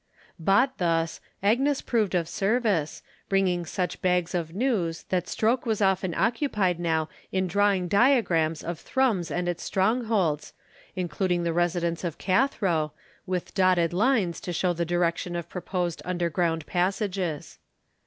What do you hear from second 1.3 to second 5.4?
Agnes proved of service, bringing such bags of news that